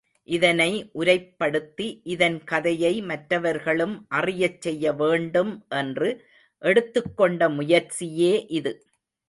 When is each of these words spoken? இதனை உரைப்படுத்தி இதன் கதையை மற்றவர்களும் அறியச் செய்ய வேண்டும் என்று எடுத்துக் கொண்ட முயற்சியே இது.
இதனை 0.27 0.91
உரைப்படுத்தி 0.95 2.01
இதன் 2.03 2.43
கதையை 2.43 3.01
மற்றவர்களும் 3.01 4.05
அறியச் 4.09 4.61
செய்ய 4.61 4.93
வேண்டும் 4.93 5.65
என்று 5.69 6.09
எடுத்துக் 6.61 7.17
கொண்ட 7.17 7.49
முயற்சியே 7.49 8.45
இது. 8.49 8.73